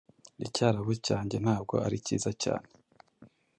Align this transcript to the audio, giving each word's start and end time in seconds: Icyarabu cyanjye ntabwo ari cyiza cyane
Icyarabu 0.45 0.93
cyanjye 1.07 1.37
ntabwo 1.43 1.75
ari 1.85 1.97
cyiza 2.05 2.31
cyane 2.43 2.67